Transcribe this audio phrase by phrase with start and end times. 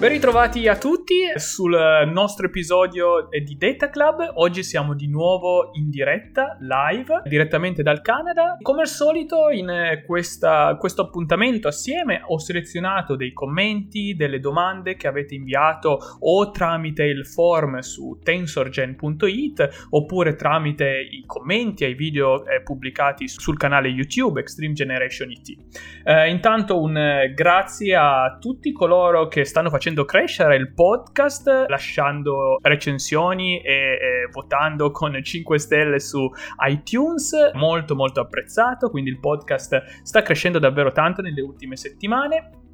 [0.00, 1.76] Ben ritrovati a tutti sul
[2.10, 4.32] nostro episodio di Data Club.
[4.36, 8.56] Oggi siamo di nuovo in diretta, live, direttamente dal Canada.
[8.62, 15.06] Come al solito, in questa, questo appuntamento assieme ho selezionato dei commenti, delle domande che
[15.06, 22.62] avete inviato o tramite il form su tensorgen.it oppure tramite i commenti ai video eh,
[22.62, 25.58] pubblicati sul canale YouTube Extreme Generation IT.
[26.04, 31.66] Eh, intanto un eh, grazie a tutti coloro che stanno facendo facendo crescere il podcast,
[31.68, 36.30] lasciando recensioni e, e votando con 5 stelle su
[36.68, 42.69] iTunes, molto molto apprezzato, quindi il podcast sta crescendo davvero tanto nelle ultime settimane.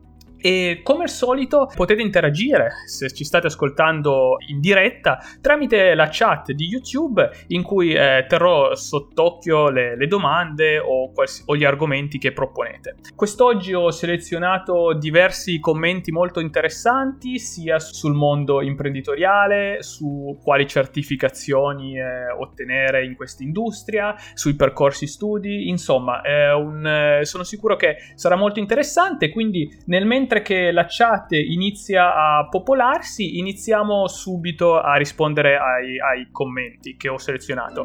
[0.47, 6.53] E come al solito potete interagire se ci state ascoltando in diretta tramite la chat
[6.53, 12.19] di YouTube in cui eh, terrò sott'occhio le, le domande o, quals- o, gli argomenti
[12.19, 12.95] che proponete.
[13.17, 22.31] Quest'oggi ho selezionato diversi commenti molto interessanti sia sul mondo imprenditoriale, su quali certificazioni eh,
[22.31, 26.21] ottenere in questa industria, sui percorsi studi, insomma
[26.57, 31.33] un, eh, sono sicuro che sarà molto interessante, quindi nel mentre mentre che la chat
[31.33, 37.85] inizia a popolarsi, iniziamo subito a rispondere ai, ai commenti che ho selezionato.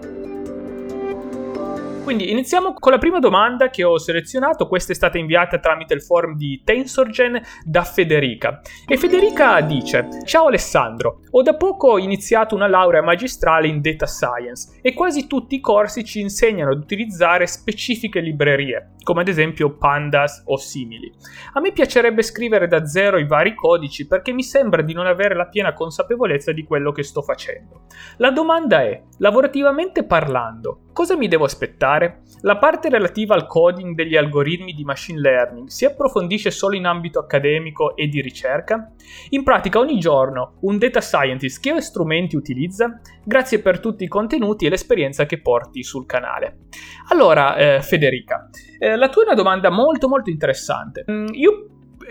[2.03, 6.01] Quindi iniziamo con la prima domanda che ho selezionato, questa è stata inviata tramite il
[6.01, 8.59] forum di Tensorgen da Federica.
[8.87, 14.79] E Federica dice: Ciao Alessandro, ho da poco iniziato una laurea magistrale in data science
[14.81, 20.43] e quasi tutti i corsi ci insegnano ad utilizzare specifiche librerie, come ad esempio Pandas
[20.45, 21.11] o simili.
[21.53, 25.35] A me piacerebbe scrivere da zero i vari codici perché mi sembra di non avere
[25.35, 27.87] la piena consapevolezza di quello che sto facendo.
[28.17, 32.21] La domanda è, lavorativamente parlando, cosa mi devo aspettare?
[32.41, 37.19] la parte relativa al coding degli algoritmi di machine learning si approfondisce solo in ambito
[37.19, 38.91] accademico e di ricerca?
[39.29, 42.99] In pratica ogni giorno un data scientist che strumenti utilizza?
[43.23, 46.67] Grazie per tutti i contenuti e l'esperienza che porti sul canale.
[47.09, 48.49] Allora, eh, Federica,
[48.79, 51.05] eh, la tua è una domanda molto molto interessante.
[51.09, 51.65] Mm, io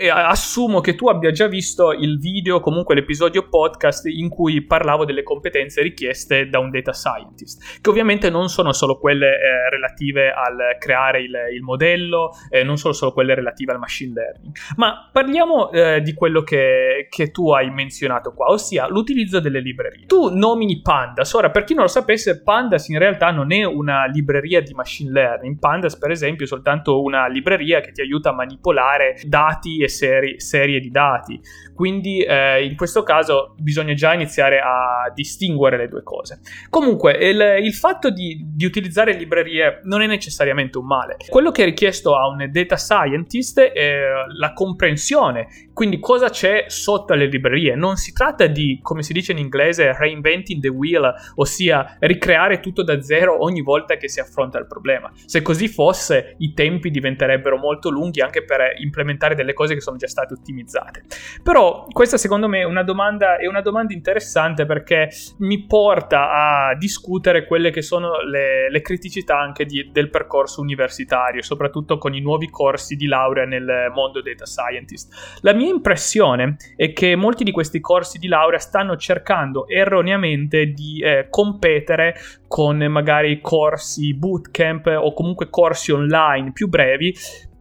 [0.09, 5.23] assumo che tu abbia già visto il video, comunque l'episodio podcast in cui parlavo delle
[5.23, 10.77] competenze richieste da un data scientist, che ovviamente non sono solo quelle eh, relative al
[10.79, 15.71] creare il, il modello, eh, non sono solo quelle relative al machine learning, ma parliamo
[15.71, 20.05] eh, di quello che, che, tu hai menzionato qua, ossia l'utilizzo delle librerie.
[20.05, 24.05] Tu nomini Pandas, ora per chi non lo sapesse, Pandas in realtà non è una
[24.05, 28.33] libreria di machine learning, Pandas per esempio è soltanto una libreria che ti aiuta a
[28.33, 31.39] manipolare dati e seri- serie di dati.
[31.73, 36.39] Quindi eh, in questo caso bisogna già iniziare a distinguere le due cose.
[36.69, 41.17] Comunque il, il fatto di, di, utilizzare librerie non è necessariamente un male.
[41.27, 43.99] Quello che è richiesto a un data scientist è
[44.37, 45.47] la comprensione,
[45.81, 47.73] quindi cosa c'è sotto le librerie.
[47.73, 52.83] Non si tratta di, come si dice in inglese, reinventing the wheel, ossia ricreare tutto
[52.83, 55.11] da zero ogni volta che si affronta il problema.
[55.25, 59.97] Se così fosse, i tempi diventerebbero molto lunghi anche per implementare delle cose che sono
[59.97, 61.01] già state ottimizzate.
[61.41, 65.09] Però questa secondo me è una domanda, è una domanda interessante perché
[65.39, 71.41] mi porta a discutere quelle che sono le, le criticità anche di, del percorso universitario,
[71.41, 75.39] soprattutto con i nuovi corsi di laurea nel mondo data scientist.
[75.41, 81.01] La mia impressione è che molti di questi corsi di laurea stanno cercando erroneamente di
[81.01, 82.15] eh, competere
[82.47, 87.13] con magari corsi bootcamp o comunque corsi online più brevi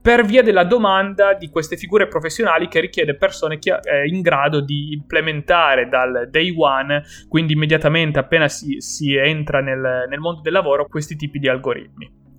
[0.03, 4.61] per via della domanda di queste figure professionali che richiede persone che, eh, in grado
[4.61, 10.55] di implementare dal day one, quindi immediatamente appena si, si entra nel, nel mondo del
[10.55, 12.30] lavoro, questi tipi di algoritmi.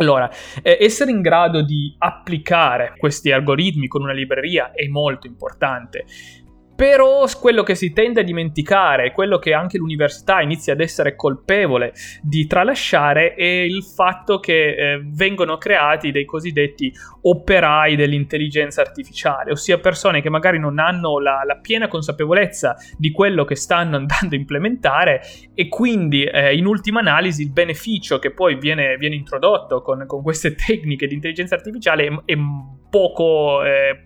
[0.00, 0.30] Allora,
[0.62, 6.06] eh, essere in grado di applicare questi algoritmi con una libreria è molto importante.
[6.80, 11.92] Però quello che si tende a dimenticare, quello che anche l'università inizia ad essere colpevole
[12.22, 16.90] di tralasciare, è il fatto che eh, vengono creati dei cosiddetti
[17.20, 23.44] operai dell'intelligenza artificiale, ossia persone che magari non hanno la, la piena consapevolezza di quello
[23.44, 25.20] che stanno andando a implementare
[25.54, 30.22] e quindi eh, in ultima analisi il beneficio che poi viene, viene introdotto con, con,
[30.22, 32.36] queste tecniche di intelligenza artificiale è, è
[32.90, 34.02] poco eh,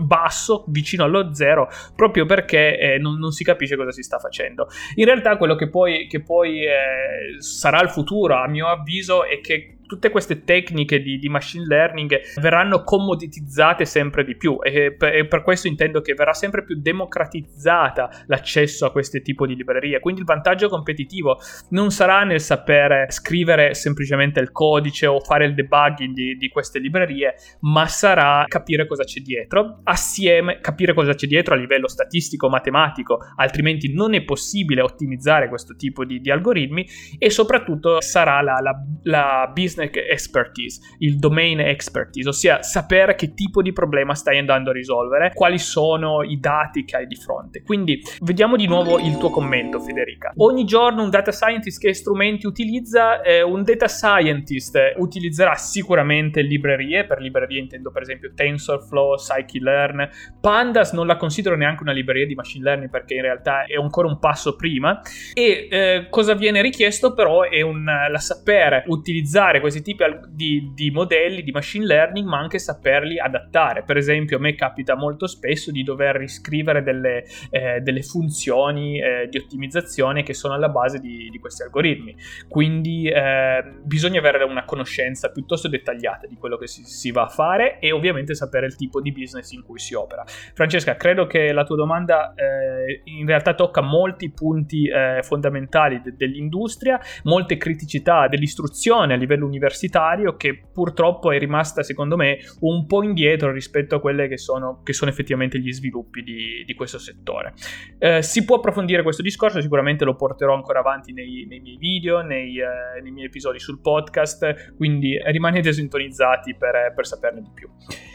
[0.00, 4.68] basso, vicino allo zero, proprio perché eh, non, non, si capisce cosa si sta facendo.
[4.94, 9.40] In realtà quello che poi, che poi eh, sarà il futuro, a mio avviso, è
[9.40, 15.14] che tutte queste tecniche di, di, machine learning verranno commoditizzate sempre di più e per,
[15.14, 19.98] e per, questo intendo che verrà sempre più democratizzata l'accesso a questo tipo di librerie.
[19.98, 21.40] Quindi il vantaggio competitivo
[21.70, 26.78] non sarà nel sapere scrivere semplicemente il codice o fare il debugging di, di queste
[26.78, 32.50] librerie, ma sarà capire cosa c'è dietro, assieme capire cosa c'è dietro a livello statistico,
[32.50, 36.86] matematico, altrimenti non è possibile ottimizzare questo tipo di, di algoritmi
[37.18, 43.34] e soprattutto sarà la, la, la business business expertise, il domain expertise, ossia sapere che
[43.34, 47.62] tipo di problema stai andando a risolvere, quali sono i dati che hai di fronte.
[47.62, 50.32] Quindi vediamo di nuovo il tuo commento, Federica.
[50.36, 53.22] Ogni giorno un data scientist che strumenti utilizza?
[53.22, 60.08] Eh, un data scientist utilizzerà sicuramente librerie, per librerie intendo per esempio TensorFlow, Scikit-learn,
[60.40, 64.08] Pandas non la considero neanche una libreria di machine learning perché in realtà è ancora
[64.08, 65.00] un passo prima
[65.34, 70.90] e eh, cosa viene richiesto però è un, la sapere utilizzare questi tipi di, di,
[70.90, 73.82] modelli di machine learning, ma anche saperli adattare.
[73.82, 79.28] Per esempio, a me capita molto spesso di dover riscrivere delle, eh, delle funzioni eh,
[79.28, 82.16] di ottimizzazione che sono alla base di, di questi algoritmi.
[82.48, 87.28] Quindi eh, bisogna avere una conoscenza piuttosto dettagliata di quello che si, si, va a
[87.28, 90.24] fare e ovviamente sapere il tipo di business in cui si opera.
[90.54, 96.14] Francesca, credo che la tua domanda eh, in realtà tocca molti punti eh, fondamentali de-
[96.16, 102.86] dell'industria, molte criticità dell'istruzione a livello universitario universitario che purtroppo è rimasta secondo me un
[102.86, 106.98] po' indietro rispetto a quelli che sono, che sono effettivamente gli sviluppi di, di questo
[106.98, 107.52] settore.
[107.98, 112.22] Eh, si può approfondire questo discorso, sicuramente lo porterò ancora avanti nei, nei miei video,
[112.22, 117.68] nei, eh, nei, miei episodi sul podcast, quindi rimanete sintonizzati per, per, saperne di più.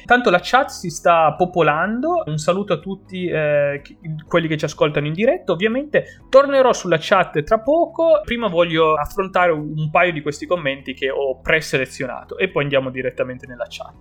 [0.05, 3.81] Tanto la chat si sta popolando, un saluto a tutti eh,
[4.27, 9.51] quelli che ci ascoltano in diretta, ovviamente tornerò sulla chat tra poco, prima voglio affrontare
[9.51, 13.93] un paio di questi commenti che ho preselezionato e poi andiamo direttamente nella chat.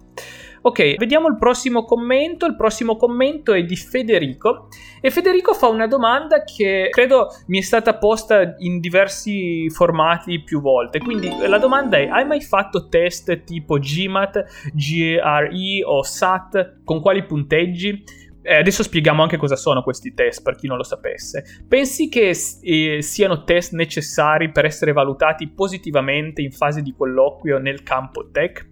[0.65, 2.47] Ok, vediamo il prossimo commento.
[2.47, 4.69] Il prossimo commento è di Federico
[5.01, 10.61] e Federico fa una domanda che credo mi è stata posta in diversi formati più
[10.61, 11.01] volte.
[11.01, 16.83] Quindi la domanda è: hai mai fatto test tipo GMAT, GRE o SAT?
[16.85, 18.05] Con quali punteggi?
[18.43, 21.45] Eh, adesso spieghiamo anche cosa sono questi test per chi non lo sapesse.
[21.67, 27.83] Pensi che eh, siano test necessari per essere valutati positivamente in fase di colloquio nel
[27.83, 28.69] campo tech?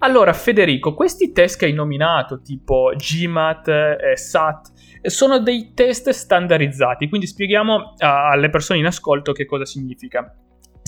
[0.00, 4.70] Allora, Federico, questi test che hai nominato, tipo GMAT, eh, SAT,
[5.02, 10.32] sono dei test standardizzati, quindi spieghiamo alle persone in ascolto che cosa significa.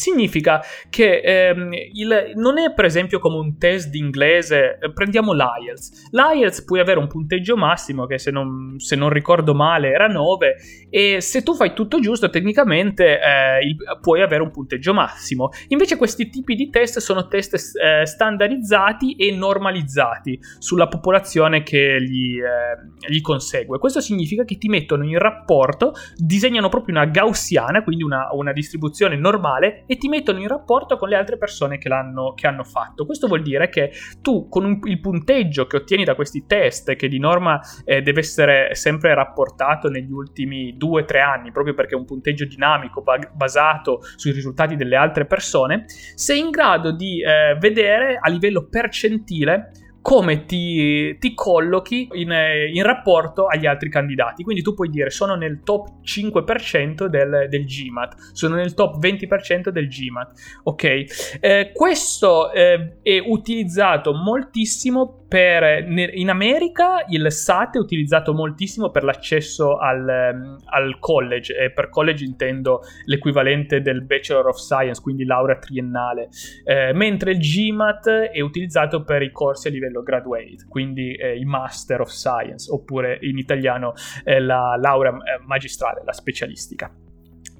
[0.00, 5.34] Significa che ehm, il, non è per esempio come un test di inglese, eh, prendiamo
[5.34, 6.08] l'IELTS.
[6.10, 10.56] L'IELTS puoi avere un punteggio massimo che se non, se non ricordo male era 9
[10.88, 15.50] e se tu fai tutto giusto tecnicamente eh, il, puoi avere un punteggio massimo.
[15.68, 22.38] Invece questi tipi di test sono test eh, standardizzati e normalizzati sulla popolazione che gli,
[22.38, 23.78] eh, gli, consegue.
[23.78, 29.16] Questo significa che ti mettono in rapporto, disegnano proprio una gaussiana, quindi una, una distribuzione
[29.16, 33.04] normale e ti mettono in rapporto con le altre persone che, l'hanno, che hanno fatto.
[33.04, 33.90] Questo vuol dire che
[34.22, 38.20] tu con un, il punteggio che ottieni da questi test, che di norma eh, deve
[38.20, 43.98] essere sempre rapportato negli ultimi 2-3 anni, proprio perché è un punteggio dinamico ba- basato
[44.14, 50.46] sui risultati delle altre persone, sei in grado di eh, vedere a livello percentile come
[50.46, 52.32] ti, ti collochi in,
[52.72, 54.42] in, rapporto agli altri candidati.
[54.42, 59.68] Quindi tu puoi dire sono nel top 5% del, del GMAT, sono nel top 20%
[59.68, 60.32] del GMAT.
[60.64, 61.04] Ok,
[61.40, 69.04] eh, questo eh, è utilizzato moltissimo per, in America il SAT è utilizzato moltissimo per
[69.04, 75.24] l'accesso al, ehm, al, college e per college intendo l'equivalente del Bachelor of Science, quindi
[75.24, 76.30] laurea triennale,
[76.64, 81.44] eh, mentre il GMAT è utilizzato per i corsi a livello graduate, quindi eh, i
[81.44, 83.92] Master of Science oppure in italiano
[84.24, 86.92] eh, la laurea eh, magistrale, la specialistica.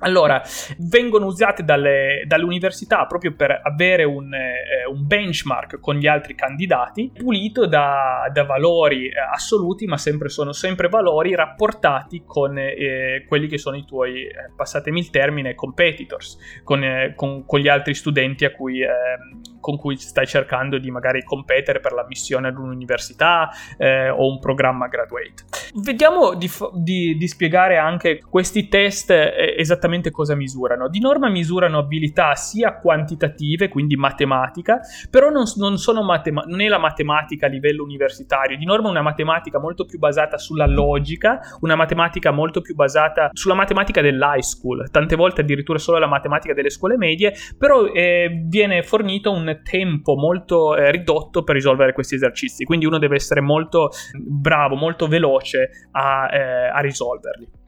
[0.02, 0.42] Allora,
[0.78, 6.34] vengono usate dalle, dalle, università proprio per avere un, eh, un, benchmark con gli altri
[6.34, 13.24] candidati, pulito da, da valori eh, assoluti, ma sempre, sono sempre valori rapportati con eh,
[13.28, 17.68] quelli che sono i tuoi, eh, passatemi il termine, competitors, con, eh, con, con, gli
[17.68, 23.50] altri studenti cui ehm, con cui stai cercando di magari competere per l'ammissione ad un'università
[23.76, 25.44] eh, o un programma graduate.
[25.74, 29.54] Vediamo di, di, di spiegare anche questi test eh,
[29.90, 30.88] esattamente cosa misurano.
[30.88, 34.80] Di norma misurano abilità sia quantitative, quindi matematica,
[35.10, 39.58] però non, non, matema- non è la matematica a livello universitario, di norma una matematica
[39.58, 45.16] molto più basata sulla logica, una matematica molto più basata sulla matematica dell'high school, tante
[45.16, 50.76] volte addirittura solo la matematica delle scuole medie, però eh, viene fornito un tempo molto
[50.76, 56.28] eh, ridotto per risolvere questi esercizi, quindi uno deve essere molto bravo, molto veloce a,
[56.32, 57.59] eh, a risolverli.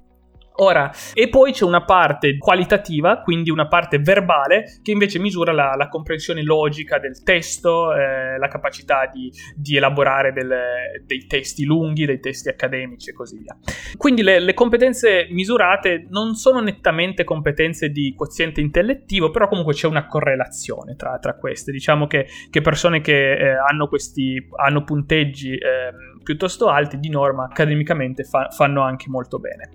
[0.56, 5.74] Ora, e poi c'è una parte qualitativa, quindi una parte verbale, che invece misura la,
[5.76, 12.04] la comprensione logica del testo, eh, la capacità di, di elaborare delle, dei testi lunghi,
[12.04, 13.56] dei testi accademici e così via.
[13.96, 19.86] Quindi le, le, competenze misurate non sono nettamente competenze di quoziente intellettivo, però comunque c'è
[19.86, 21.72] una correlazione tra, tra queste.
[21.72, 25.54] Diciamo che, che persone che eh, hanno, questi, hanno punteggi...
[25.54, 29.70] Eh, piuttosto alti, di norma accademicamente fa- fanno anche molto bene.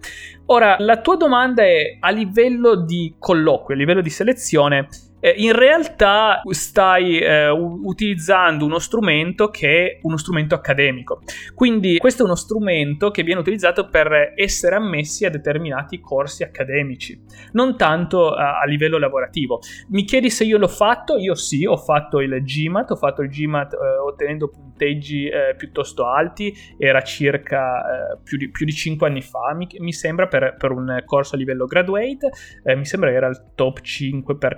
[0.48, 4.88] Ora, la tua domanda è a livello di colloquio, a livello di selezione,
[5.20, 11.22] eh, in realtà stai eh, utilizzando uno strumento che è uno strumento accademico.
[11.54, 17.20] Quindi questo è uno strumento che viene utilizzato per essere ammessi a determinati corsi accademici,
[17.54, 19.60] non tanto a, a livello lavorativo.
[19.90, 21.18] Mi chiedi se io l'ho fatto?
[21.18, 26.06] Io sì, ho fatto il GMAT, ho fatto il GMAT eh, ottenendo punteggi eh, piuttosto
[26.06, 30.56] alti, era circa eh, più di, più, di, 5 anni fa, mi, mi sembra, per,
[30.58, 32.30] per, un corso a livello graduate,
[32.64, 34.58] eh, mi sembra che era il top 5 per,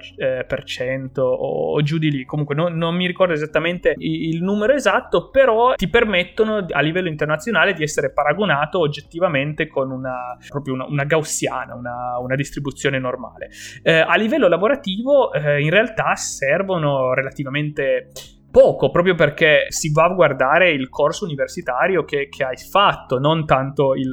[1.23, 2.25] o, o, giù di lì.
[2.25, 7.07] Comunque non, non mi ricordo esattamente il, il, numero esatto, però ti permettono a livello
[7.07, 13.49] internazionale di essere paragonato oggettivamente con una, proprio una, una gaussiana, una, una, distribuzione normale.
[13.83, 18.11] Eh, a livello lavorativo eh, in realtà servono relativamente
[18.51, 23.45] poco, proprio perché si va a guardare il corso universitario che, che hai fatto, non
[23.45, 24.11] tanto il,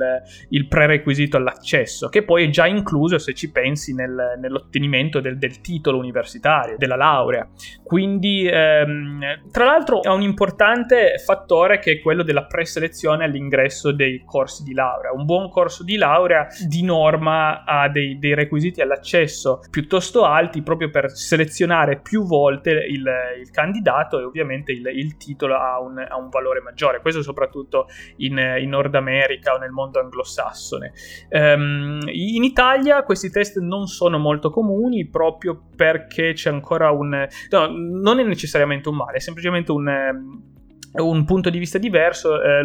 [0.51, 5.61] il, prerequisito all'accesso, che poi è già incluso se ci pensi nel, nell'ottenimento del, del,
[5.61, 7.49] titolo universitario, della laurea.
[7.83, 14.23] Quindi, ehm, tra l'altro, è un importante fattore che è quello della preselezione all'ingresso dei
[14.25, 15.13] corsi di laurea.
[15.13, 20.91] Un buon corso di laurea di norma ha dei, dei requisiti all'accesso piuttosto alti proprio
[20.91, 23.07] per selezionare più volte il,
[23.41, 28.39] il candidato ovviamente il, il titolo ha un, ha un, valore maggiore, questo soprattutto in,
[28.61, 30.93] in, Nord America o nel mondo anglosassone.
[31.31, 37.27] Um, in Italia questi test non sono molto comuni proprio perché c'è ancora un...
[37.51, 40.55] No, non è necessariamente un male, è semplicemente un
[41.03, 42.63] un punto di vista diverso, eh,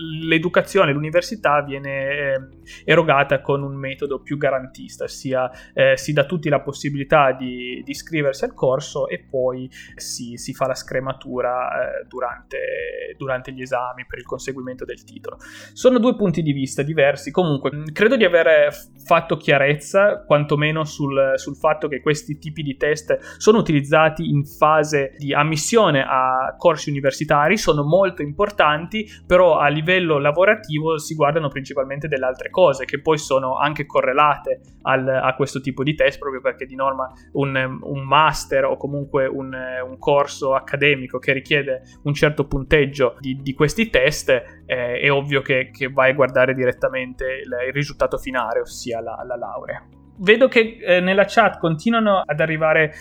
[0.00, 2.40] l'educazione, l'università viene eh,
[2.84, 7.82] erogata con un metodo più garantista, ossia eh, si dà a tutti la possibilità di,
[7.84, 13.62] di, iscriversi al corso e poi si, si fa la scrematura eh, durante, durante, gli
[13.62, 15.38] esami per il conseguimento del titolo.
[15.72, 18.72] Sono due punti di vista diversi, comunque credo di aver
[19.04, 25.14] fatto chiarezza quantomeno sul, sul fatto che questi tipi di test sono utilizzati in fase
[25.16, 32.08] di ammissione a corsi universitari, sono molto importanti, però a livello lavorativo si guardano principalmente
[32.08, 36.40] delle altre cose che poi sono anche correlate al, a questo tipo di test, proprio
[36.40, 42.14] perché di norma un, un master o comunque un, un, corso accademico che richiede un
[42.14, 47.24] certo punteggio di, di questi test, eh, è ovvio che, che, vai a guardare direttamente
[47.24, 49.84] il, il risultato finale, ossia la, la laurea.
[50.18, 52.92] Vedo che eh, nella chat continuano ad arrivare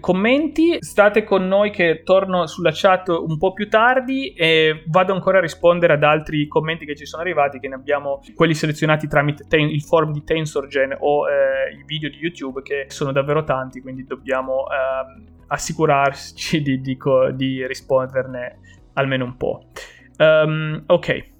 [0.00, 0.76] commenti.
[0.80, 5.40] State con noi che torno sulla chat un po' più tardi e vado ancora a
[5.40, 9.68] rispondere ad altri commenti che ci sono arrivati, che ne abbiamo quelli selezionati tramite ten-
[9.68, 14.04] il forum di TensorGen o eh, i video di YouTube che sono davvero tanti, quindi
[14.04, 16.98] dobbiamo eh, assicurarci di, di,
[17.34, 18.58] di, risponderne
[18.94, 19.66] almeno un po'.
[20.18, 21.34] Um, ok.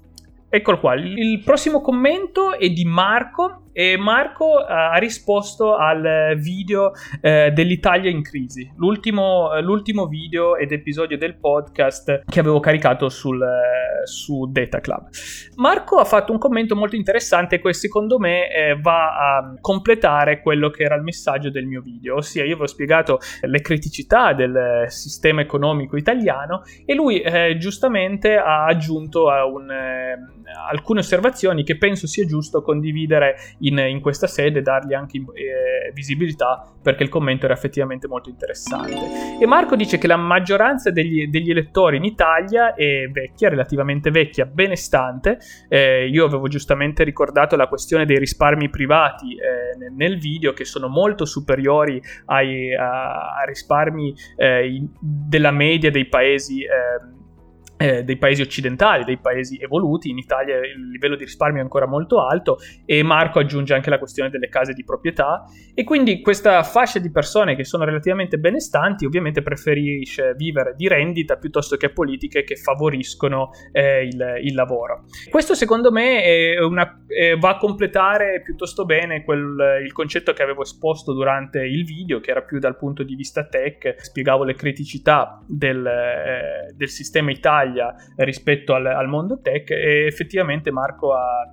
[0.49, 6.92] Eccolo qua, il prossimo commento è di Marco e Marco eh, ha risposto al video
[7.21, 13.11] eh, dell'Italia in crisi, l'ultimo, eh, l'ultimo, video ed episodio del podcast che avevo caricato
[13.11, 15.09] sul, eh, su Data Club.
[15.56, 20.71] Marco ha fatto un commento molto interessante che secondo me eh, va a completare quello
[20.71, 25.42] che era il messaggio del mio video, ossia io ho spiegato le criticità del sistema
[25.42, 29.71] economico italiano e lui eh, giustamente ha aggiunto un,
[30.68, 33.37] alcune osservazioni che penso sia giusto condividere
[33.68, 39.38] in questa sede, dargli anche eh, visibilità perché il commento era effettivamente molto interessante.
[39.40, 44.44] E Marco dice che la maggioranza degli, degli elettori in Italia è vecchia, relativamente vecchia,
[44.46, 45.38] benestante.
[45.68, 50.88] Eh, io avevo giustamente ricordato la questione dei risparmi privati eh, nel video che sono
[50.88, 56.68] molto superiori ai a, a risparmi eh, in, della media dei paesi eh,
[57.76, 61.87] eh, dei paesi occidentali, dei paesi evoluti, in Italia il livello di risparmio è ancora
[61.87, 65.45] molto alto e Marco aggiunge anche la questione delle case di proprietà.
[65.75, 71.37] E quindi questa fascia di persone che sono relativamente benestanti ovviamente preferisce vivere di rendita
[71.37, 75.04] piuttosto che politiche che favoriscono eh, il, il, lavoro.
[75.30, 80.62] Questo secondo me una, eh, va a completare piuttosto bene quel, il concetto che avevo
[80.62, 85.42] esposto durante il video che era più dal punto di vista tech, spiegavo le criticità
[85.47, 91.50] del, eh, del sistema Italia Italia rispetto al, al mondo tech e effettivamente Marco ha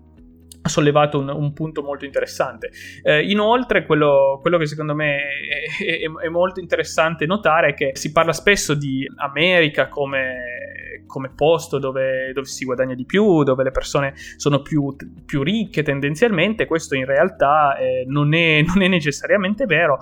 [0.65, 2.71] ha sollevato un, un, punto molto interessante.
[3.01, 7.91] Eh, inoltre, quello, quello, che secondo me è, è, è, molto interessante notare è che
[7.95, 10.62] si parla spesso di America come
[11.05, 14.95] come posto dove, dove, si guadagna di più, dove le persone sono più,
[15.25, 19.97] più ricche tendenzialmente, questo in realtà eh, non, è, non, è, necessariamente vero.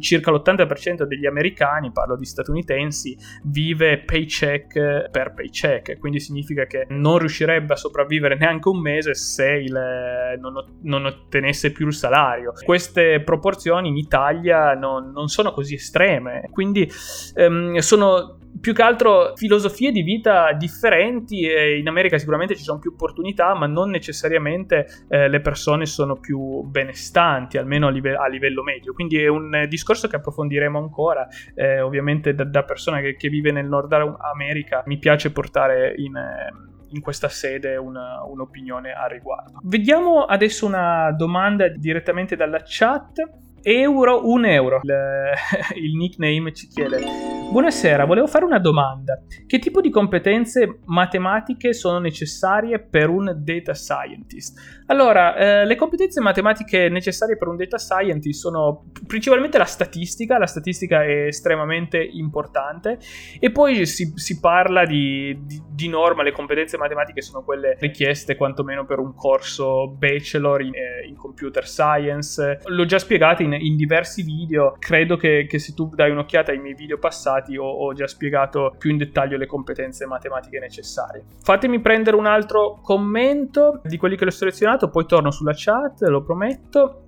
[0.00, 7.18] Circa l'80% degli americani, parlo di statunitensi, vive paycheck per paycheck, quindi significa che non
[7.18, 12.52] riuscirebbe a sopravvivere neanche un mese se il, non, non, ottenesse più il salario.
[12.64, 16.90] Queste proporzioni in Italia non, non sono così estreme, quindi
[17.34, 22.78] ehm, sono più che altro filosofie di vita differenti e in America sicuramente ci sono
[22.78, 28.26] più opportunità, ma non necessariamente eh, le persone sono più benestanti, almeno a, live- a,
[28.26, 28.92] livello medio.
[28.92, 31.28] Quindi è un discorso che approfondiremo ancora.
[31.54, 36.16] Eh, ovviamente da, da persona che, che, vive nel Nord America mi piace portare in...
[36.16, 39.58] Eh, in questa sede una, un'opinione a riguardo.
[39.64, 43.18] Vediamo adesso una domanda direttamente dalla chat.
[43.60, 44.80] Euro, un euro.
[44.82, 45.32] Il,
[45.82, 49.22] il nickname ci chiede Buonasera, volevo fare una domanda.
[49.46, 54.82] Che tipo di competenze matematiche sono necessarie per un data scientist?
[54.86, 60.46] Allora, eh, le competenze matematiche necessarie per un data scientist sono principalmente la statistica, la
[60.46, 62.98] statistica è estremamente importante
[63.38, 68.36] e poi si, si parla di, di, di, norma, le competenze matematiche sono quelle richieste
[68.36, 72.60] quantomeno per un corso bachelor in, eh, in computer science.
[72.64, 76.58] L'ho già spiegato in, in diversi video, credo che, che se tu dai un'occhiata ai
[76.58, 81.24] miei video passati passati ho, ho già spiegato più in dettaglio le competenze matematiche necessarie.
[81.42, 86.22] Fatemi prendere un altro commento di quelli che l'ho selezionato, poi torno sulla chat, lo
[86.22, 87.02] prometto.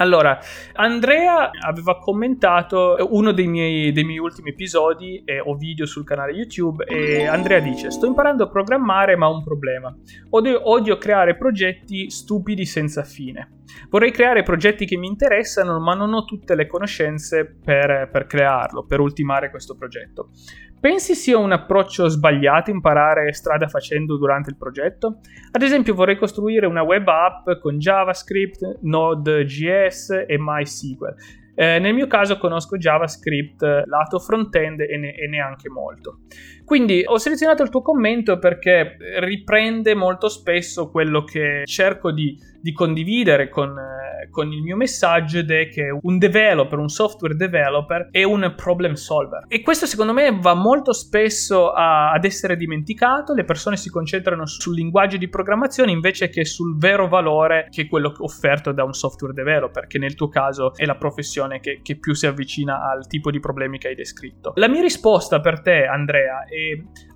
[0.00, 0.38] Allora,
[0.74, 6.32] Andrea aveva commentato uno dei miei, dei miei ultimi episodi, e ho video sul canale
[6.32, 9.92] YouTube, e Andrea dice, sto imparando a programmare ma ho un problema.
[10.30, 13.54] Odio, odio creare progetti stupidi senza fine.
[13.90, 18.84] Vorrei creare progetti che mi interessano, ma non ho tutte le conoscenze per, per crearlo,
[18.84, 20.30] per ultimare questo progetto.
[20.80, 25.18] Pensi sia un approccio sbagliato imparare strada facendo durante il progetto?
[25.50, 31.14] Ad esempio vorrei costruire una web app con JavaScript, Node.js e MySQL.
[31.56, 36.20] Eh, nel mio caso conosco JavaScript lato front-end e, ne- e, neanche molto.
[36.68, 42.72] Quindi ho selezionato il tuo commento perché riprende molto spesso quello che cerco di, di
[42.72, 48.08] condividere con, eh, con, il mio messaggio ed è che un developer, un software developer
[48.10, 49.44] è un problem solver.
[49.48, 54.44] E questo secondo me va molto spesso a, ad essere dimenticato, le persone si concentrano
[54.44, 58.92] sul linguaggio di programmazione invece che sul vero valore che è quello offerto da un
[58.92, 63.06] software developer, che nel tuo caso è la professione che, che più si avvicina al
[63.06, 64.52] tipo di problemi che hai descritto.
[64.56, 66.57] La mia risposta per te, Andrea, è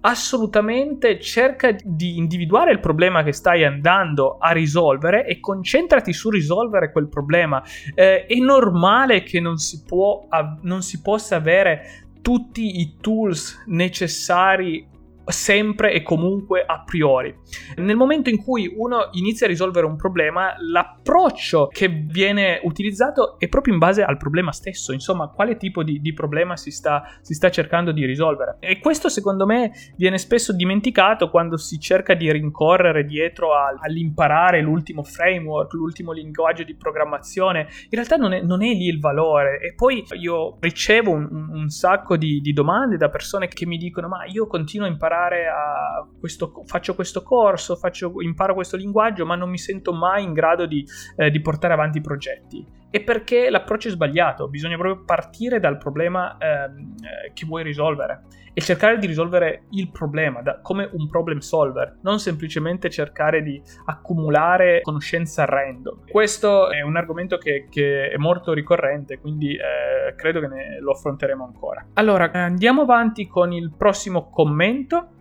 [0.01, 6.91] assolutamente cerca di individuare il problema che stai andando a risolvere e concentrati su risolvere
[6.91, 7.63] quel problema.
[7.95, 10.27] Eh, è normale che non si, può,
[10.63, 14.87] non si possa avere tutti i tools necessari
[15.27, 17.35] sempre e comunque a priori.
[17.77, 23.49] Nel momento in cui uno inizia a risolvere un problema, l'approccio che viene utilizzato è
[23.49, 27.35] proprio in base al problema stesso, insomma, quale tipo di, di problema si sta, si
[27.35, 28.57] sta, cercando di risolvere.
[28.61, 34.61] E questo secondo me viene spesso dimenticato quando si cerca di rincorrere dietro a, all'imparare
[34.61, 37.61] l'ultimo framework, l'ultimo linguaggio di programmazione.
[37.61, 39.61] In realtà non è, non è lì il valore.
[39.61, 44.09] E poi io ricevo un, un sacco di, di domande da persone che mi dicono
[44.09, 49.27] ma io continuo a imparare imparare a questo, faccio questo corso, faccio, imparo questo linguaggio,
[49.27, 50.85] ma non mi sento mai in grado di,
[51.17, 52.81] eh, di portare avanti i progetti.
[52.93, 58.25] È perché l'approccio è sbagliato, bisogna proprio partire dal problema ehm, eh, che vuoi risolvere
[58.53, 63.61] e cercare di risolvere il problema da, come un problem solver, non semplicemente cercare di
[63.87, 66.11] accumulare conoscenza random.
[66.11, 70.93] Questo è un argomento che, che è molto ricorrente, quindi eh, credo che ne, lo
[70.93, 71.87] affronteremo ancora.
[71.95, 75.21] Allora, andiamo avanti con il prossimo commento.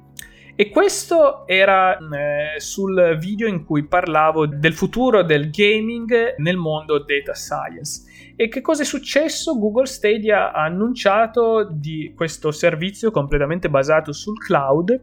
[0.55, 6.99] E questo era eh, sul video in cui parlavo del futuro del gaming nel mondo
[6.99, 8.33] data science.
[8.35, 9.57] E che cosa è successo?
[9.57, 14.99] Google Stadia ha annunciato di questo servizio completamente basato sul cloud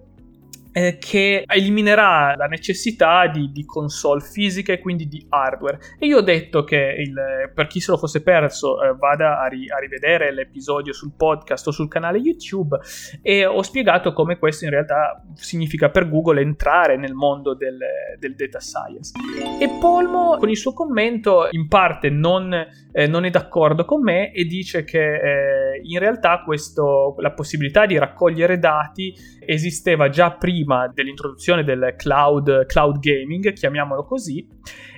[0.78, 5.80] eh, che eliminerà la necessità di, di, console fisiche e quindi di hardware.
[5.98, 9.48] E io ho detto che il, per chi se lo fosse perso eh, vada a,
[9.48, 12.78] ri, a, rivedere l'episodio sul podcast o sul canale YouTube
[13.22, 17.78] e ho spiegato come questo in realtà significa per Google entrare nel mondo del,
[18.16, 19.12] del data science.
[19.60, 22.54] E Polmo con il suo commento in parte non,
[22.92, 27.86] eh, non è d'accordo con me e dice che eh, in realtà questo, la possibilità
[27.86, 34.46] di raccogliere dati esisteva già prima dell'introduzione del cloud, cloud gaming, chiamiamolo così,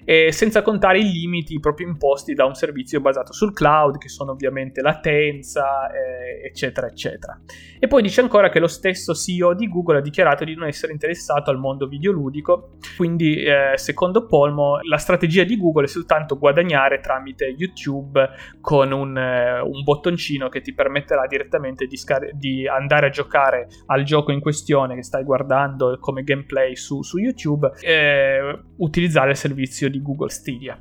[0.04, 4.32] e senza contare i limiti proprio imposti da un servizio basato sul cloud, che sono
[4.32, 7.40] ovviamente latenza, eh, eccetera, eccetera.
[7.78, 10.92] E poi dice ancora che lo stesso CEO di Google ha dichiarato di non essere
[10.92, 17.00] interessato al mondo videoludico, quindi eh, secondo Polmo la strategia di Google è soltanto guadagnare
[17.00, 18.28] tramite YouTube
[18.60, 23.68] con un, eh, un bottoncino che ti permetterà direttamente di, scar- di andare a giocare
[23.86, 29.30] al gioco in questione che stai guardando guardando come gameplay su, su YouTube, eh, utilizzare
[29.30, 30.78] il servizio di Google Stadia.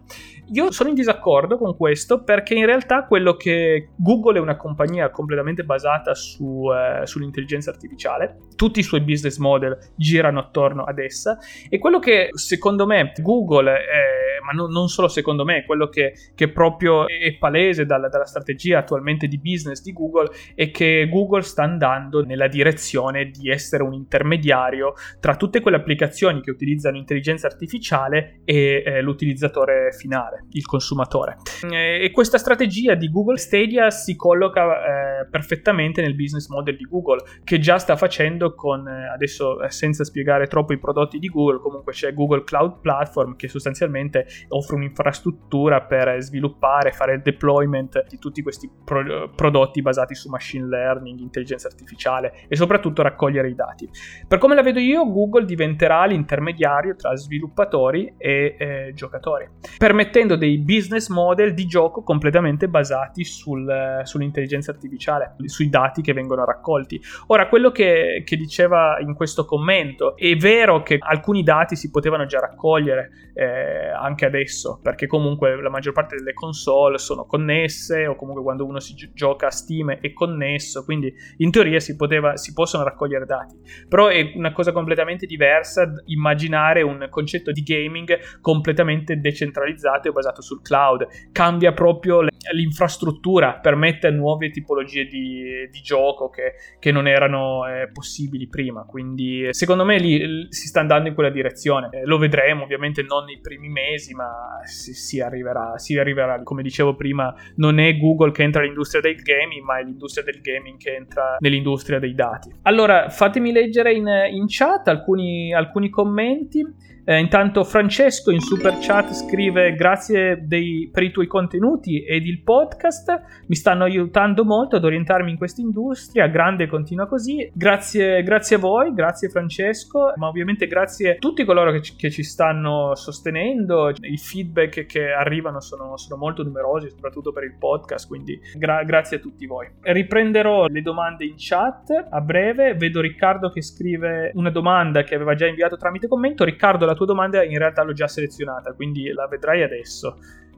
[0.51, 5.11] Io sono in disaccordo con questo perché in realtà quello che Google è una compagnia
[5.11, 11.37] completamente basata su, eh, sull'intelligenza artificiale, tutti i suoi business model girano attorno ad essa
[11.69, 16.13] e quello che secondo me Google, è, ma no, non solo secondo me, quello che,
[16.33, 21.41] che proprio è palese dalla, dalla strategia attualmente di business di Google è che Google
[21.41, 27.47] sta andando nella direzione di essere un intermediario tra tutte quelle applicazioni che utilizzano intelligenza
[27.47, 31.37] artificiale e eh, l'utilizzatore finale il consumatore.
[31.69, 37.23] E questa strategia di Google Stadia si colloca eh, perfettamente nel business model di Google,
[37.43, 41.59] che già sta facendo con, eh, adesso eh, senza spiegare troppo i prodotti di Google,
[41.59, 48.17] comunque c'è Google Cloud Platform che sostanzialmente offre un'infrastruttura per sviluppare, fare il deployment di
[48.17, 53.89] tutti questi pro- prodotti basati su machine learning, intelligenza artificiale e soprattutto raccogliere i dati.
[54.27, 59.47] Per come la vedo io, Google diventerà l'intermediario tra sviluppatori e eh, giocatori,
[59.77, 66.45] permettendo dei business model di gioco completamente basati sul, sull'intelligenza artificiale, sui dati che vengono
[66.45, 66.99] raccolti.
[67.27, 72.25] Ora, quello che, che, diceva in questo commento, è vero che alcuni dati si potevano
[72.25, 78.15] già raccogliere eh, anche adesso, perché comunque la maggior parte delle console sono connesse o
[78.15, 82.37] comunque quando uno si gi- gioca a Steam è connesso, quindi in teoria si, poteva,
[82.37, 83.55] si possono raccogliere dati.
[83.87, 90.41] Però è una cosa completamente diversa immaginare un concetto di gaming completamente decentralizzato e basato
[90.41, 97.67] sul cloud, cambia proprio l'infrastruttura, permette nuove tipologie di, di gioco che, che, non erano
[97.67, 98.83] eh, possibili prima.
[98.83, 101.89] Quindi secondo me lì si sta andando in quella direzione.
[101.91, 106.41] Eh, lo vedremo ovviamente non nei primi mesi, ma si, si, arriverà, si arriverà.
[106.43, 110.41] Come dicevo prima, non è Google che entra nell'industria del gaming, ma è l'industria del
[110.41, 112.51] gaming che entra nell'industria dei dati.
[112.63, 116.87] Allora, fatemi leggere in, in chat alcuni, alcuni commenti.
[117.05, 122.41] Eh, intanto Francesco in super chat scrive grazie dei, per i tuoi contenuti ed il
[122.43, 128.57] podcast, mi stanno aiutando molto ad orientarmi in questa industria, grande continua così, grazie, grazie
[128.57, 132.95] a voi, grazie Francesco, ma ovviamente grazie a tutti coloro che ci, che ci stanno
[132.95, 138.83] sostenendo, i feedback che arrivano sono, sono, molto numerosi, soprattutto per il podcast, quindi gra-
[138.83, 139.67] grazie a tutti voi.
[139.81, 145.33] Riprenderò le domande in chat a breve, vedo Riccardo che scrive una domanda che aveva
[145.35, 149.27] già inviato tramite commento, Riccardo la tua domanda in realtà l'ho già selezionata, quindi la
[149.27, 150.17] vedrai adesso.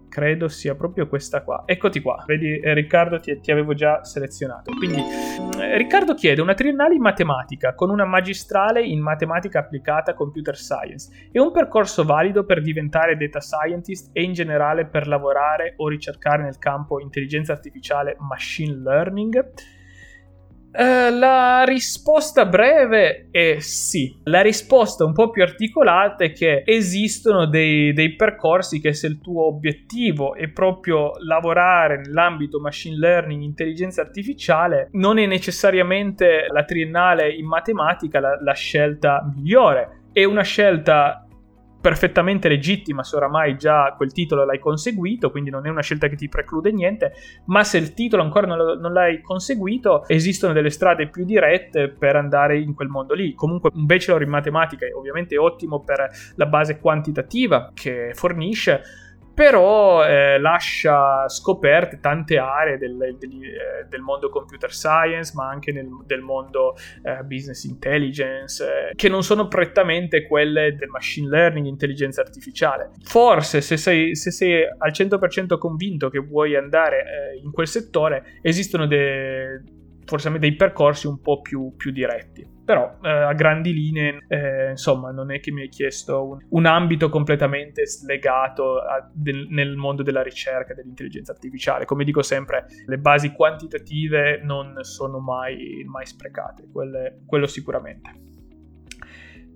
[0.10, 1.64] Credo sia proprio questa qua.
[1.66, 2.22] Eccoti qua.
[2.28, 4.74] Vedi, eh, Riccardo, ti, ti, avevo già selezionato.
[4.74, 5.02] Quindi,
[5.58, 11.30] eh, Riccardo chiede una triennale in matematica con una magistrale in matematica applicata computer science
[11.32, 16.44] e un percorso valido per diventare data scientist e in generale per lavorare o ricercare
[16.44, 19.80] nel campo intelligenza artificiale machine learning.
[20.74, 24.18] Uh, la risposta breve è sì.
[24.24, 29.20] La risposta un po' più articolata è che esistono dei, dei, percorsi che se il
[29.20, 37.30] tuo obiettivo è proprio lavorare nell'ambito machine learning, intelligenza artificiale, non è necessariamente la triennale
[37.34, 40.04] in matematica la, la scelta migliore.
[40.14, 41.26] È una scelta
[41.82, 46.16] perfettamente legittima se oramai già quel titolo l'hai conseguito, quindi non è una scelta che
[46.16, 47.14] ti preclude niente,
[47.46, 52.60] ma se il titolo ancora non, l'hai conseguito, esistono delle strade più dirette per andare
[52.60, 53.34] in quel mondo lì.
[53.34, 58.82] Comunque un bachelor in matematica è ovviamente ottimo per la base quantitativa che fornisce,
[59.34, 65.72] però eh, lascia scoperte tante aree del, del, eh, del, mondo computer science, ma anche
[65.72, 71.66] nel, del mondo eh, business intelligence, eh, che non sono prettamente quelle del machine learning,
[71.66, 72.92] intelligenza artificiale.
[73.04, 77.00] Forse se sei, se sei al 100% convinto che vuoi andare
[77.34, 79.62] eh, in quel settore, esistono de,
[80.06, 82.48] forse dei percorsi un po' più, più diretti.
[82.64, 86.66] Però eh, a grandi linee, eh, insomma, non è che mi hai chiesto un, un
[86.66, 91.86] ambito completamente slegato a, del, nel mondo della ricerca dell'intelligenza artificiale.
[91.86, 98.12] Come dico sempre, le basi quantitative non sono mai, mai sprecate, quelle, quello sicuramente.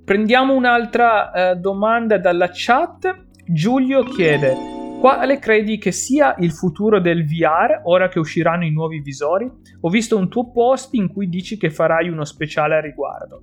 [0.03, 3.23] Prendiamo un'altra eh, domanda dalla chat.
[3.47, 9.01] Giulio chiede quale credi che sia il futuro del VR ora che usciranno i nuovi
[9.01, 9.47] visori?
[9.85, 13.41] Ho visto un tuo post in cui dici che farai uno speciale a riguardo.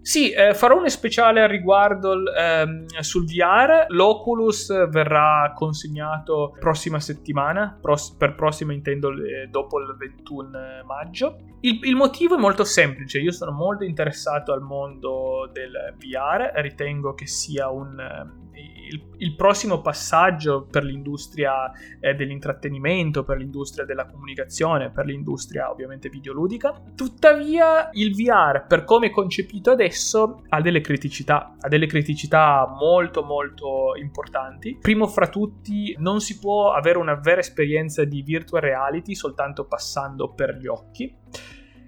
[0.00, 3.84] Sì, eh, farò un speciale al riguardo ehm, sul VR.
[3.88, 11.36] L'Oculus verrà consegnato prossima settimana, pros- per prossima intendo eh, dopo il 21 maggio.
[11.60, 17.12] Il, il, motivo è molto semplice, io sono molto interessato al mondo del VR, ritengo
[17.12, 24.90] che sia un il, il, prossimo passaggio per l'industria eh, dell'intrattenimento, per l'industria della comunicazione,
[24.90, 26.82] per l'industria ovviamente videoludica.
[26.94, 33.22] Tuttavia il VR, per come è concepito adesso, ha delle criticità, ha delle criticità molto
[33.22, 34.78] molto importanti.
[34.80, 40.32] Primo fra tutti, non si può avere una vera esperienza di virtual reality soltanto passando
[40.32, 41.14] per gli occhi.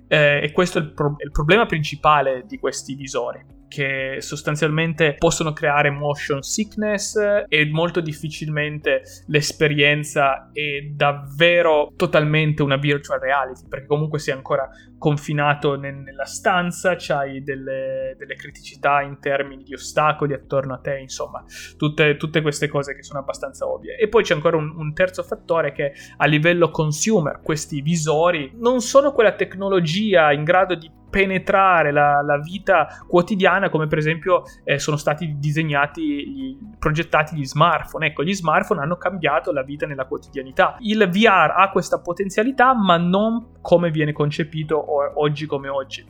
[0.06, 5.16] Eh, e questo è il, pro- è il problema principale di questi visori che sostanzialmente
[5.18, 7.16] possono creare motion sickness
[7.48, 15.74] e molto difficilmente l'esperienza è davvero totalmente una virtual reality perché comunque sei ancora confinato
[15.74, 21.44] ne- nella stanza, c'hai delle, delle, criticità in termini di ostacoli attorno a te, insomma,
[21.76, 23.98] tutte, tutte queste cose che sono abbastanza ovvie.
[23.98, 28.80] E poi c'è ancora un, un terzo fattore che a livello consumer questi visori non
[28.80, 34.80] sono quella tecnologia in grado di penetrare la, la, vita quotidiana come per esempio eh,
[34.80, 38.06] sono stati disegnati, gli, progettati gli smartphone.
[38.06, 40.76] Ecco, gli smartphone hanno cambiato la vita nella quotidianità.
[40.80, 46.04] Il VR ha questa potenzialità ma non come viene concepito o- oggi come oggi.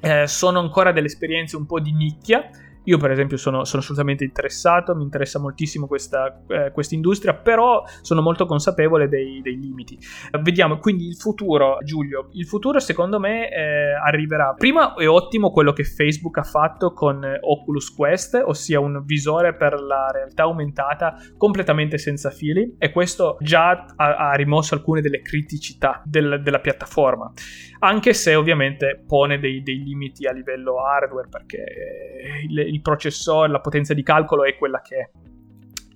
[0.00, 2.48] Eh, sono ancora delle esperienze un po' di nicchia
[2.84, 8.22] io per esempio sono, sono assolutamente interessato, mi interessa moltissimo questa eh, industria, però sono
[8.22, 9.98] molto consapevole dei, dei limiti.
[10.42, 14.54] vediamo, quindi il futuro, Giulio, il futuro secondo me eh, arriverà.
[14.56, 19.80] Prima è ottimo quello che Facebook ha fatto con Oculus Quest, ossia un visore per
[19.80, 26.02] la realtà aumentata completamente senza fili e questo già ha, ha rimosso alcune delle criticità
[26.04, 27.30] del, della piattaforma,
[27.80, 31.64] anche se ovviamente pone dei, dei limiti a livello hardware perché
[32.48, 35.10] il, il processore, la potenza di calcolo è quella che è.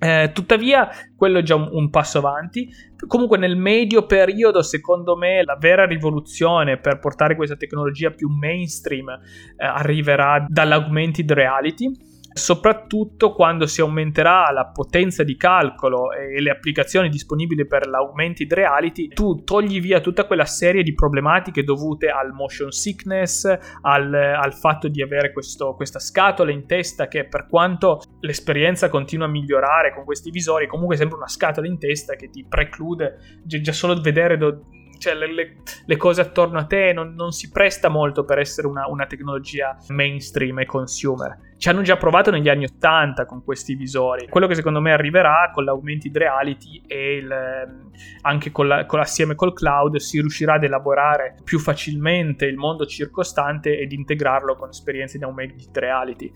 [0.05, 2.69] Eh, tuttavia, quello è già un, un, passo avanti.
[3.07, 9.09] Comunque, nel medio periodo, secondo me, la vera rivoluzione per portare questa tecnologia più mainstream
[9.09, 11.91] eh, arriverà dall'augmented reality
[12.35, 19.09] soprattutto quando si aumenterà la potenza di calcolo e le applicazioni disponibili per l'augmented reality,
[19.09, 23.45] tu togli via tutta quella serie di problematiche dovute al motion sickness,
[23.83, 29.27] al, al fatto di avere questo, questa scatola in testa che per quanto l'esperienza continua
[29.27, 33.73] a migliorare con questi visori, comunque sembra una scatola in testa che ti preclude già
[33.73, 34.67] solo vedere do,
[34.99, 38.67] cioè le, le, le, cose attorno a te non, non, si presta molto per essere
[38.67, 41.53] una, una, tecnologia mainstream e consumer.
[41.65, 44.29] Ci hanno già provato negli anni 80 con questi visori.
[44.29, 49.01] Quello che secondo me arriverà con l'augmented reality e il, ehm, anche con la, con
[49.01, 54.69] assieme col cloud si riuscirà ad elaborare più facilmente il mondo circostante ed integrarlo con
[54.69, 56.31] esperienze di augmented reality.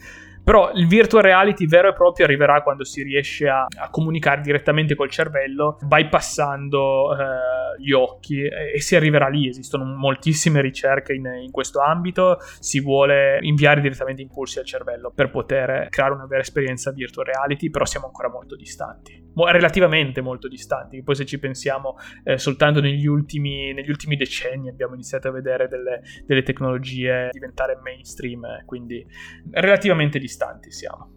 [0.48, 4.94] Però il virtual reality vero e proprio arriverà quando si riesce a, a comunicare direttamente
[4.94, 9.46] col cervello, bypassando eh, gli occhi e, si arriverà lì.
[9.46, 15.28] Esistono moltissime ricerche in, in, questo ambito, si vuole inviare direttamente impulsi al cervello per
[15.28, 21.02] poter creare una vera esperienza virtual reality, però siamo ancora molto distanti, relativamente molto distanti.
[21.02, 25.68] Poi se ci pensiamo, eh, soltanto negli ultimi, negli ultimi, decenni abbiamo iniziato a vedere
[25.68, 29.06] delle, delle tecnologie diventare mainstream, eh, quindi
[29.50, 31.10] relativamente distanti distanti siamo.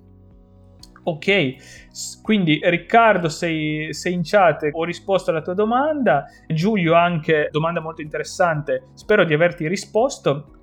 [1.03, 7.79] Ok, quindi Riccardo sei, sei, in chat, ho risposto alla tua domanda, Giulio anche, domanda
[7.79, 10.60] molto interessante, spero di averti risposto.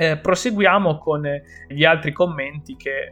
[0.00, 1.28] Eh, proseguiamo con
[1.66, 3.08] gli altri commenti che eh,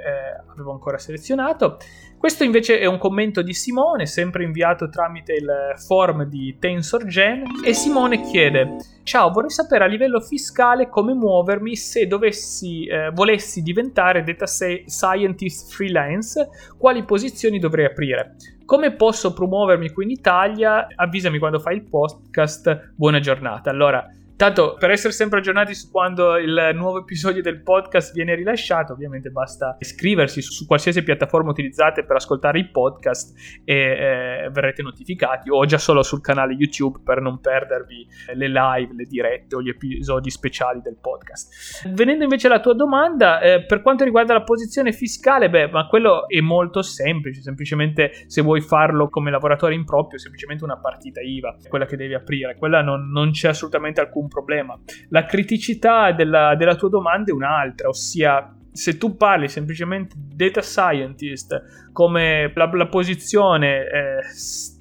[0.53, 1.79] avevo ancora selezionato.
[2.17, 7.75] Questo invece è un commento di Simone, sempre inviato tramite il form di TensorGen e
[7.75, 14.25] Simone chiede Ciao, vorrei sapere a livello fiscale come muovermi se dovessi, eh, volessi diventare
[14.25, 18.35] data scientist freelance, quali posizioni dovrei aprire.
[18.65, 20.89] Come posso promuovermi qui in Italia?
[20.93, 22.95] Avvisami quando fai il podcast.
[22.97, 23.71] Buona giornata.
[23.71, 24.05] Allora,
[24.37, 29.31] Tanto per essere sempre aggiornati su quando il nuovo episodio del podcast viene rilasciato, ovviamente
[29.31, 35.49] basta iscriversi su, su qualsiasi piattaforma utilizzate per ascoltare i podcast e eh, verrete notificati
[35.49, 39.71] o già solo sul canale YouTube per non perdervi le live, le dirette o gli
[39.71, 41.89] episodi speciali del podcast.
[41.95, 46.29] Venendo invece alla tua domanda, eh, per quanto riguarda la posizione fiscale, beh, ma quello
[46.29, 51.87] è molto semplice, semplicemente se vuoi farlo come lavoratore improprio, semplicemente una partita IVA, quella
[51.87, 54.79] che devi aprire, quella non, non c'è assolutamente alcun un problema.
[55.09, 61.91] La criticità della, della tua domanda è un'altra, ossia se tu parli semplicemente data scientist
[61.93, 64.21] come la, la posizione eh,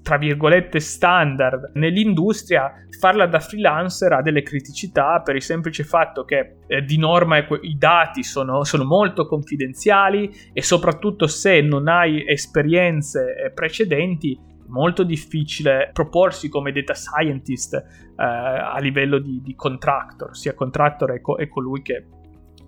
[0.06, 6.58] tra virgolette standard nell'industria, farla da freelancer ha delle criticità per il semplice fatto che
[6.68, 13.36] eh, di norma i dati sono, sono, molto confidenziali e soprattutto se non hai esperienze
[13.36, 17.84] eh, precedenti molto difficile proporsi come data scientist eh,
[18.16, 22.06] a livello di, di, contractor, sia contractor è, co- è colui che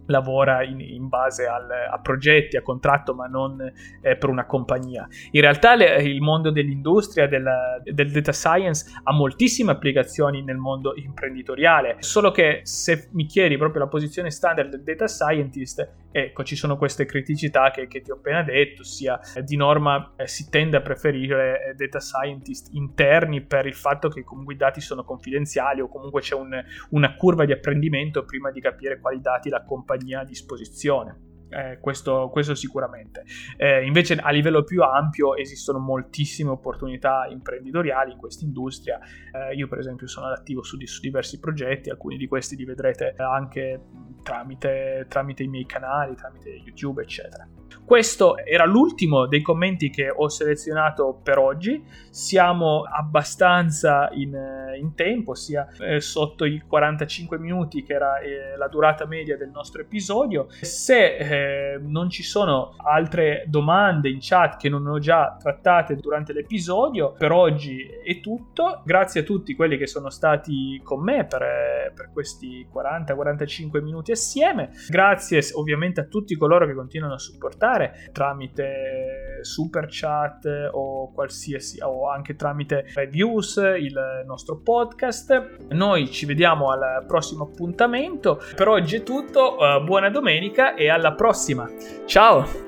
[0.08, 3.62] lavora in, in base al, a progetti, a contratto, ma non
[4.02, 5.08] eh, per una compagnia.
[5.32, 7.46] In realtà le, il mondo dell'industria, del,
[7.84, 13.82] del, data science, ha moltissime applicazioni nel mondo imprenditoriale, solo che se mi chiedi proprio
[13.82, 18.16] la posizione standard del data scientist, ecco, ci sono queste criticità che, che ti ho
[18.16, 23.66] appena detto, eh, di norma eh, si tende a preferire eh, data scientist interni per
[23.66, 27.52] il fatto che comunque i dati sono confidenziali o comunque c'è un, una curva di
[27.52, 31.26] apprendimento prima di capire quali dati la compagnia compagnia a disposizione.
[31.50, 33.24] Eh, questo, questo, sicuramente.
[33.56, 39.00] Eh, invece a livello più ampio esistono moltissime opportunità imprenditoriali in questa industria.
[39.32, 43.14] Eh, io per esempio sono attivo su, su, diversi progetti, alcuni di questi li vedrete
[43.18, 43.82] anche
[44.24, 47.48] tramite, tramite i miei canali, tramite YouTube, eccetera.
[47.84, 51.84] Questo era l'ultimo dei commenti che ho selezionato per oggi.
[52.10, 54.38] Siamo abbastanza in,
[54.78, 59.50] in tempo, sia eh, sotto i 45 minuti che era eh, la durata media del
[59.50, 60.48] nostro episodio.
[60.50, 66.34] Se eh, non ci sono altre domande in chat che non ho già trattate durante
[66.34, 68.82] l'episodio, per oggi è tutto.
[68.84, 74.72] Grazie a tutti quelli che sono stati con me per, per questi 40-45 minuti assieme.
[74.90, 81.82] Grazie ovviamente a tutti coloro che continuano a supportare supportare tramite super chat o qualsiasi
[81.82, 85.66] o anche tramite reviews il nostro podcast.
[85.70, 88.42] Noi ci vediamo al prossimo appuntamento.
[88.56, 91.70] Per oggi è tutto, uh, buona domenica e alla prossima.
[92.06, 92.67] Ciao!